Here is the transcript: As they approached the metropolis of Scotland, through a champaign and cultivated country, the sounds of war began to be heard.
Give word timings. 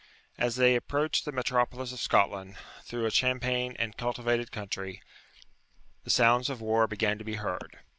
As 0.35 0.55
they 0.55 0.75
approached 0.75 1.25
the 1.25 1.31
metropolis 1.31 1.91
of 1.91 1.99
Scotland, 1.99 2.57
through 2.83 3.05
a 3.05 3.11
champaign 3.11 3.75
and 3.77 3.95
cultivated 3.95 4.51
country, 4.51 4.99
the 6.05 6.09
sounds 6.09 6.49
of 6.49 6.59
war 6.59 6.87
began 6.87 7.19
to 7.19 7.23
be 7.23 7.35
heard. 7.35 7.77